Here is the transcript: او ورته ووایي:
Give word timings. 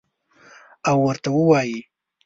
او 0.89 0.97
ورته 1.05 1.29
ووایي: 1.33 1.79